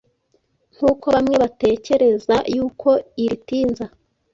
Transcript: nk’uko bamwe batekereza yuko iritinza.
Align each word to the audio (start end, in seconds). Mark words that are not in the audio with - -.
nk’uko 0.75 1.05
bamwe 1.15 1.35
batekereza 1.43 2.35
yuko 2.55 2.89
iritinza. 3.23 3.85